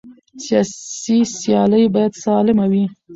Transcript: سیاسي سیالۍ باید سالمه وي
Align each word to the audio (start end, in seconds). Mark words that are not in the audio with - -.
سیاسي 0.45 1.17
سیالۍ 1.37 1.83
باید 1.93 2.13
سالمه 2.23 2.65
وي 2.71 2.83